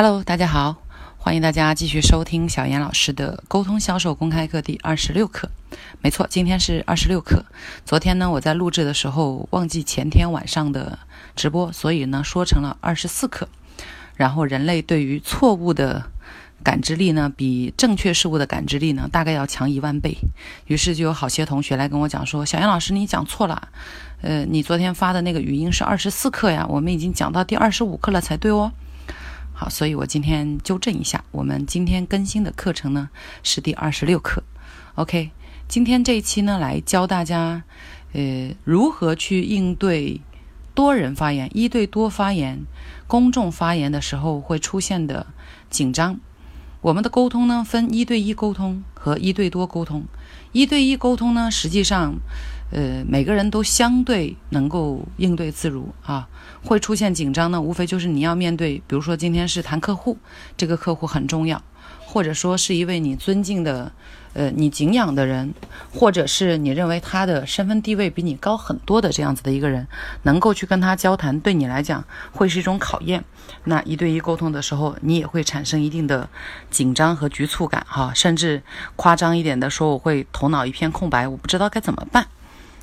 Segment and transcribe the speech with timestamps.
[0.00, 0.76] Hello，大家好，
[1.16, 5.50] 欢迎大家继续收听小严老师的沟通销售公开课第二十六课。
[6.00, 7.44] 没错，今天是二十六课。
[7.84, 11.00] 昨天呢，我在录制的时候忘记前天晚上的
[11.34, 13.48] 直播，所以呢说成了二十四课。
[14.14, 16.04] 然后人类对于错误的
[16.62, 20.16] 感知力呢，比正确事物的感知力呢，大概要强一万倍。
[20.68, 23.66] 于是就有好些同学来跟我讲说：“小杨老师，你讲错了，
[24.22, 28.70] 呃，你昨天发的那个语音是二十四课呀，我们已经讲到第二十五课了才对哦。”
[29.60, 33.10] 好，所以我今天纠正一下，我们今天更新的课程呢
[33.42, 34.44] 是第二十六课。
[34.94, 35.32] OK，
[35.66, 37.64] 今天这一期呢来教大家，
[38.12, 40.20] 呃，如何去应对
[40.74, 42.66] 多人发言、一对多发言、
[43.08, 45.26] 公众发言的时候会出现的
[45.68, 46.20] 紧张。
[46.80, 50.04] 我们的沟通呢，分一对一沟通和一对多沟通。
[50.52, 52.14] 一对一沟通呢，实际上，
[52.70, 56.28] 呃，每个人都相对能够应对自如啊。
[56.64, 60.18] 会出现紧张呢，无非就是你要面对，比如说今天是谈客户，
[60.56, 61.62] 这个客户很重要，
[62.10, 63.92] 或者说是一位你尊敬的，
[64.32, 65.52] 呃，你敬仰的人，
[65.92, 69.86] 或者是你认为他的身份地位比你高很多的这样子的一个人，
[70.22, 73.22] 能够去跟他交谈，对你来讲会是一种考验。
[73.64, 76.26] 那一对一沟通的时候，你也会产生一定的
[76.70, 78.62] 紧张和局促感，哈，甚至
[78.96, 82.26] 夸张一点的说，我会头脑一片空白，我不知道该怎么办。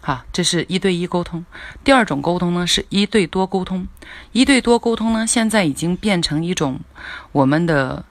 [0.00, 1.44] 好，这是一对一沟通。
[1.84, 3.86] 第二种沟通呢，是一对多沟通。
[4.32, 6.80] 一对多沟通呢，现在已经变成一种
[7.32, 8.02] 我们的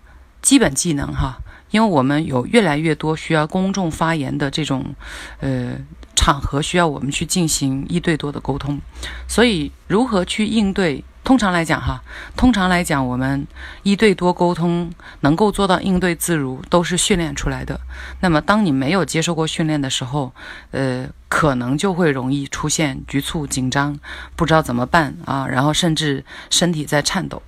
[0.42, 1.38] 基本技能，哈，
[1.72, 4.96] 因为我们有越来越多需要公众发言的这种
[5.40, 5.76] 呃
[6.16, 8.80] 场合，需要我们去进行一对多的沟通，
[9.28, 11.04] 所以如何去应对？
[11.22, 12.02] 通常来讲，哈，
[12.36, 13.46] 通常来讲，我们
[13.84, 17.80] 一对多沟通能够做到应对自如，都是训练出来的。
[18.22, 20.34] 那么，当你没有接受过训练的时候，
[20.72, 24.00] 呃，可能就会容易出现局促、紧张，
[24.36, 27.44] 不知道怎么办啊，然后甚至身体在颤抖。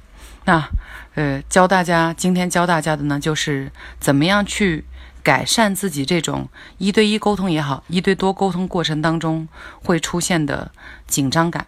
[0.45, 0.67] 那，
[1.15, 4.85] 呃，教大家，今天教大家的呢，就是怎么样去
[5.21, 9.47] 改善自己这种一对一沟通也好，一对多沟通过程当中
[9.83, 10.71] 会出现的
[11.05, 11.67] 紧张感。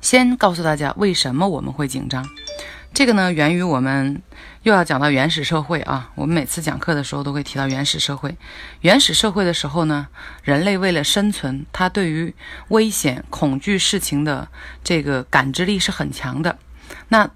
[0.00, 2.24] 先告诉大家为什么我们会紧张，
[2.94, 4.22] 这个呢源于我们
[4.62, 6.12] 又要讲到原始社会啊。
[6.14, 8.36] 我们每次讲课的时候都会提到原始社会。
[8.82, 10.06] 原始社会的时候呢，
[10.44, 12.32] 人类为了生存，他对于
[12.68, 14.46] 危险、恐惧事情的
[14.84, 16.58] 这个感知力是很强的。
[17.08, 17.28] 那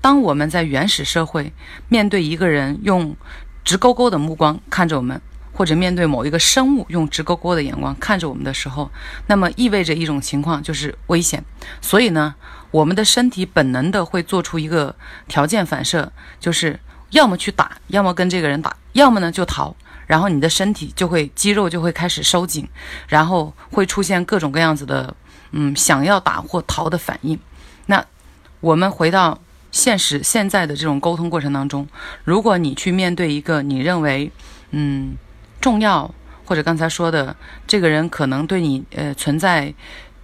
[0.00, 1.52] 当我们在原始社会
[1.88, 3.16] 面对一个人用
[3.64, 5.20] 直勾勾的目光看着我们。
[5.50, 8.88] 或者面对某一个生物用直勾勾的眼光看着我们的时候，
[9.26, 11.44] 那么意味着一种情况就是危险。
[11.80, 12.32] 所以呢，
[12.70, 14.94] 我们的身体本能的会做出一个
[15.26, 16.78] 条件反射，就是
[17.10, 19.74] 要么去打，要么跟这个人打，要么呢就逃。
[20.06, 22.68] 然后你的身体就会肌肉就会开始收紧，
[23.08, 25.12] 然后会出现各种各样子的
[25.50, 27.36] 嗯想要打或逃的反应。
[27.86, 28.04] 那
[28.60, 29.36] 我们回到
[29.70, 31.86] 现实现在的这种沟通过程当中，
[32.24, 34.30] 如果你去面对一个你认为
[34.70, 35.16] 嗯。
[35.60, 36.14] 重要，
[36.44, 37.34] 或者刚才说的
[37.66, 39.74] 这个人可能对你呃存在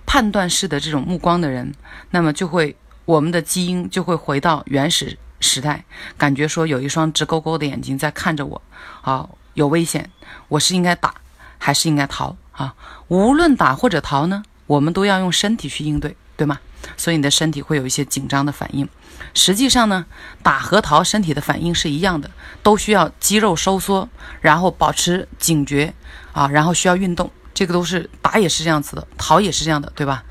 [0.06, 1.74] 判断式的这种目光的人，
[2.12, 5.84] 那么就会我们的基因就会回到原始时代，
[6.16, 8.62] 感觉说有一双直勾勾的眼睛在看着我，
[9.02, 10.08] 啊，有危险，
[10.46, 11.12] 我是应该打
[11.58, 12.76] 还是应该逃啊？
[13.08, 16.58] 无论打或者逃呢，我们都要用身体去应对，对吗？
[16.96, 18.88] 所以你的身体会有一些紧张的反应。
[19.32, 20.04] 实际上呢，
[20.42, 22.30] 打和逃身体的反应是一样的，
[22.62, 24.08] 都需要肌肉收缩，
[24.40, 25.92] 然后保持警觉
[26.32, 30.22] 啊，然后需要运动，这个都是打也是这样子的，逃也是这样的，对吧？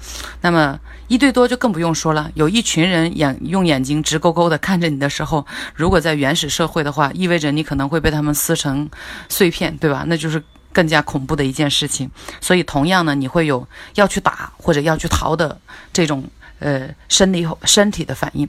[0.42, 8.90] 那么一对多就更不用说了，有一群人眼用眼睛直勾勾的看着你的时候，如果在原始社会的话，意味着你可能会被他们撕成
[9.28, 10.04] 碎片，对吧？
[10.08, 10.42] 那就是
[10.74, 12.12] 更加恐怖的一件事情。
[12.42, 15.58] 所以同样呢，你会有要去打或者要去逃的
[15.94, 16.30] 这种。
[16.60, 18.48] 呃，生理身体的反应，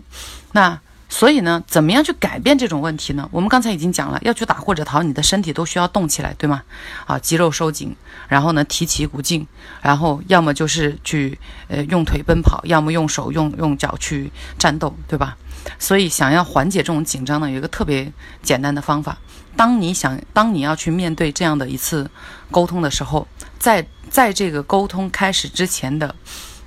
[0.53, 3.29] 那所以呢，怎么样去改变这种问题呢？
[3.33, 6.63] 我们刚才已经讲了，要去打或者逃，你的身体都需要动起来，对吗？
[7.07, 7.97] 啊，肌肉收紧，
[8.29, 9.45] 然后呢，提起一股劲，
[9.83, 11.37] 然后要么就是去
[11.67, 14.31] 呃用腿奔跑，要么用手用用脚去
[14.61, 15.37] 战斗，对吧？
[15.79, 18.13] 所以想要缓解这种紧张呢，有一个特别
[18.43, 19.19] 简单的方法。
[19.57, 22.11] 当你想，当你要去面对这样的一次
[22.51, 23.27] 沟通的时候，
[23.59, 26.15] 在在这个沟通开始之前的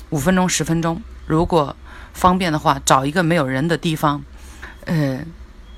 [0.10, 1.02] 五分钟、十分钟。
[1.26, 1.76] 如果
[2.14, 4.24] 方便的话，找一个没有人的地方，
[4.86, 5.20] 呃，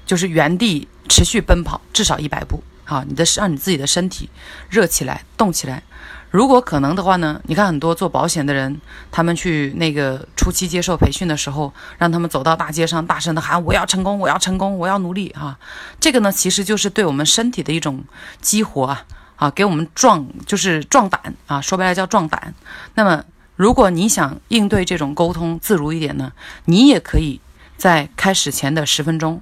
[0.05, 4.29] 就是原地持续奔跑，至少一百步，好，你的让你自己的身体
[4.69, 5.81] 热起来，动起来。
[6.29, 8.79] 如果可能的话呢，你看很多做保险的人，
[9.11, 15.57] 他们去那个初期接受培训的时候，让他们走到大街上，大声的喊：“我要成功，我要成功，我要努力！”哈，
[15.99, 18.03] 这个呢，其实就是对我们身体的一种
[18.41, 19.05] 激活啊，
[19.35, 22.53] 啊，给我们壮，就是壮胆啊，说白了叫壮胆。
[22.95, 23.23] 那么。
[23.55, 26.31] 如果你想应对这种沟通自如一点呢，
[26.63, 27.41] 你也可以
[27.75, 29.41] 在开始前的十分钟，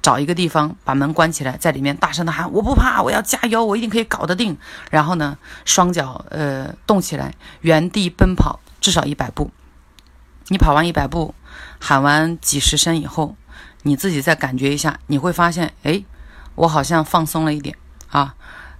[0.00, 4.56] 找一个地方把门关起来，在里面大声的喊：“我不怕，我要加油，我一定可以搞得定。”
[4.90, 9.50] 然后呢，双脚呃动起来，原地奔跑至少一百步。
[10.48, 11.34] 你跑完一百步，
[11.78, 13.36] 喊完几十声以后，
[13.82, 16.02] 你自己再感觉一下，你会发现，哎，
[16.54, 17.76] 我好像放松了一点
[18.10, 18.34] 啊。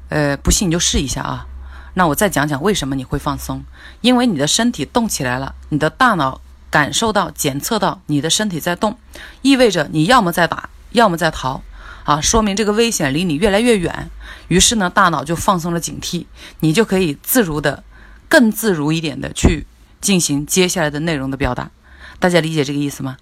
[0.08, 1.46] 呃，不信你就试一下啊。
[1.94, 3.64] 那我再讲讲为什么你会放松，
[4.00, 6.40] 因为你的身体动起来了，你的大脑。
[6.70, 8.98] 感受到、检测到你的身体在动，
[9.40, 11.62] 意味着你要么在打，要么在逃，
[12.04, 14.10] 啊，说明这个危险离你越来越远。
[14.48, 16.26] 于是呢，大脑就放松了警惕，
[16.60, 17.84] 你就可以自如的、
[18.28, 19.66] 更自如一点的去
[20.00, 21.70] 进行接下来的内容的表达。
[22.18, 23.16] 大家理解这个意思吗？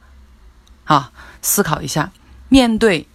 [0.85, 2.13] 好，思考一下，
[2.49, 3.09] 面对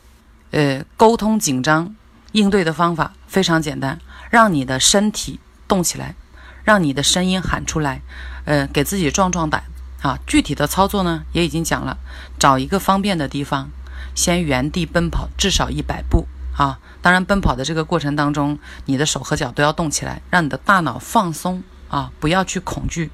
[0.51, 1.95] 呃沟通紧张
[2.33, 3.99] 应对的方法非常简单，
[4.29, 6.15] 让你的身体动起来，
[6.63, 8.01] 让你的声音喊出来，
[8.43, 9.63] 呃，给自己壮壮胆。
[10.01, 11.95] 啊，具体的操作呢也已经讲了，
[12.39, 13.69] 找一个方便的地方，
[14.15, 16.79] 先原地奔跑至少一百步啊。
[17.01, 23.11] 当然，奔跑的这个过程当中，你的手和脚都要动起来，让你的大脑放松啊，不要去恐惧。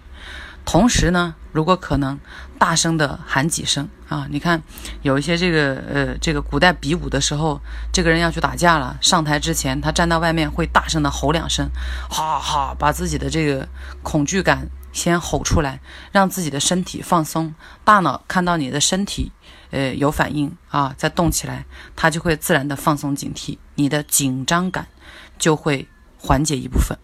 [0.66, 2.20] 同时呢，如果可能，
[2.60, 4.28] 大声的喊几声啊。
[4.30, 4.62] 你看，
[5.02, 7.62] 有一些这个呃，这个古代比武的时候，
[7.94, 11.70] 这个人要去打架了，上台之前，他站到外面会大声的吼两声，
[12.10, 13.66] 哈哈，把自己的这个
[14.04, 14.68] 恐惧感。
[14.98, 15.80] 先吼出来，
[16.12, 17.54] 让自己的身体放松，
[17.84, 19.32] 大脑看到你的身体，
[19.70, 21.66] 呃，有反应啊，在动起来，
[21.96, 24.88] 它就会自然的放松警惕，你的紧张感
[25.38, 26.98] 就会缓解一部分。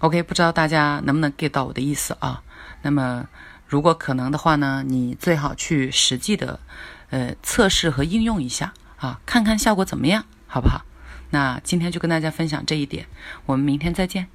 [0.00, 2.42] OK，不知道大家能不能 get 到我的意思啊？
[2.82, 3.26] 那么，
[3.66, 6.60] 如果可能的话呢，你最好去实际的，
[7.08, 10.84] 呃，测试和应用一下啊，看看效果怎么样，好不好？
[11.30, 13.06] 那今天就跟大家分享这一点，
[13.46, 14.28] 我们明天再见。